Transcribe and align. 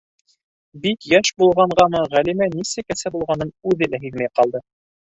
Бик 0.85 1.05
йәш 1.09 1.31
булғанғамы, 1.43 2.03
Ғәлимә 2.15 2.49
нисек 2.57 2.97
әсә 2.99 3.15
булғанын 3.19 3.55
үҙе 3.73 3.93
лә 3.95 4.05
һиҙмәй 4.09 4.37
ҡалды. 4.39 4.69